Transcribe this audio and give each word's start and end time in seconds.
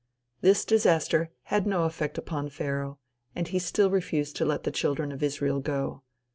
This 0.41 0.65
disaster 0.65 1.29
had 1.43 1.67
no 1.67 1.83
effect 1.83 2.17
upon 2.17 2.49
Pharaoh, 2.49 2.97
and 3.35 3.47
he 3.47 3.59
still 3.59 3.91
refused 3.91 4.35
to 4.37 4.45
let 4.45 4.63
the 4.63 4.71
children 4.71 5.11
of 5.11 5.21
Israel 5.21 5.59
go. 5.59 6.01